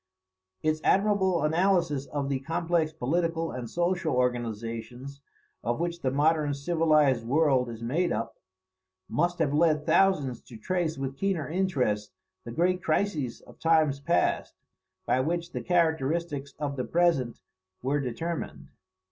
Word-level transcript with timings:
Its 0.63 0.81
admirable 0.83 1.43
analysis 1.43 2.07
of 2.07 2.27
the 2.27 2.39
complex 2.39 2.91
political 2.91 3.51
and 3.51 3.69
social 3.69 4.15
organizations 4.15 5.21
of 5.63 5.79
which 5.79 6.01
the 6.01 6.09
modern 6.09 6.55
civilized 6.55 7.23
world 7.23 7.69
is 7.69 7.83
made 7.83 8.11
up, 8.11 8.33
must 9.07 9.37
have 9.37 9.53
led 9.53 9.85
thousands 9.85 10.41
to 10.41 10.57
trace 10.57 10.97
with 10.97 11.15
keener 11.19 11.47
interest 11.47 12.13
the 12.45 12.51
great 12.51 12.81
crises 12.81 13.41
of 13.41 13.59
times 13.59 13.99
past, 13.99 14.55
by 15.05 15.19
which 15.19 15.51
the 15.51 15.61
characteristics 15.61 16.55
of 16.57 16.77
the 16.77 16.83
present 16.83 17.39
were 17.83 17.99
determined. 17.99 18.69